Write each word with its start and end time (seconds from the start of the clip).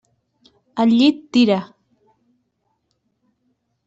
El 0.83 0.93
llit 1.01 1.19
tira. 1.37 1.57